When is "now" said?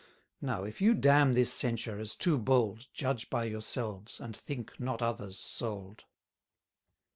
0.41-0.63